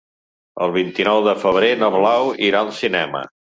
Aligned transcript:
El 0.65 0.73
vint-i-nou 0.77 1.21
de 1.27 1.35
febrer 1.45 1.71
na 1.83 1.91
Blau 1.99 2.35
irà 2.51 2.65
al 2.65 2.75
cinema. 2.83 3.25